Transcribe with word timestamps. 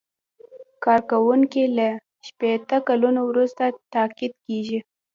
کارکوونکی 0.83 1.63
له 1.77 1.89
شپیته 2.27 2.77
کلونو 2.89 3.21
وروسته 3.29 3.63
تقاعد 3.93 4.31
کیږي. 4.45 4.79